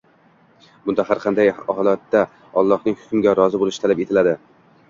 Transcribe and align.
Banda 0.89 1.05
har 1.09 1.21
qanday 1.25 1.51
holatda 1.59 2.23
Allohning 2.63 2.99
hukmiga 3.03 3.37
rozi 3.41 3.63
bo‘lishi 3.65 3.85
talab 3.85 4.07
etiladi. 4.09 4.35